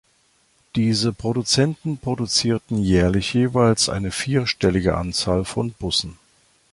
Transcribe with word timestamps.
Diese 0.75 1.13
Produzenten 1.13 1.99
produzierten 1.99 2.79
jährlich 2.79 3.35
jeweils 3.35 3.87
eine 3.87 4.09
vierstellige 4.09 4.97
Anzahl 4.97 5.45
von 5.45 5.73
Bussen. 5.73 6.17